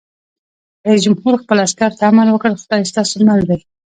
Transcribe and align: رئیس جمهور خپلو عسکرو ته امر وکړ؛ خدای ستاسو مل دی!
رئیس 0.85 1.01
جمهور 1.05 1.33
خپلو 1.43 1.59
عسکرو 1.67 1.97
ته 1.99 2.03
امر 2.09 2.25
وکړ؛ 2.31 2.51
خدای 2.61 2.89
ستاسو 2.91 3.15
مل 3.27 3.39
دی! 3.49 3.59